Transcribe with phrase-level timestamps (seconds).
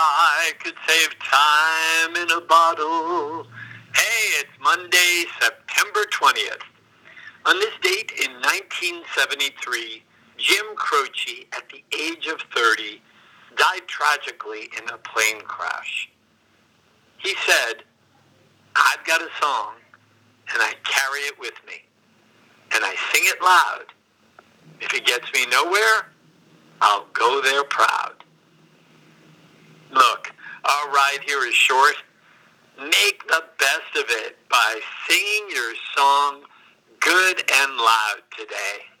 [0.00, 3.46] I could save time in a bottle.
[3.94, 6.62] Hey, it's Monday, September 20th.
[7.46, 10.04] On this date in 1973,
[10.36, 13.02] Jim Croce, at the age of 30,
[13.56, 16.08] died tragically in a plane crash.
[17.18, 17.82] He said,
[18.76, 19.74] I've got a song,
[20.52, 21.82] and I carry it with me,
[22.72, 23.86] and I sing it loud.
[24.80, 26.06] If it gets me nowhere,
[26.80, 28.17] I'll go there proud.
[30.78, 31.94] Our ride here is short.
[32.78, 36.42] Make the best of it by singing your song
[37.00, 38.97] good and loud today.